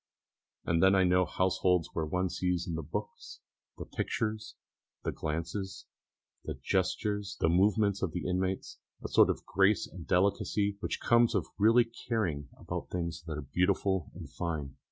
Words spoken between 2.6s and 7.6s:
in the books, the pictures, the glances, the gestures, the